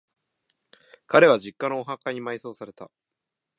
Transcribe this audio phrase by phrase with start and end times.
[1.05, 2.89] 彼は、実家のお墓に埋葬された。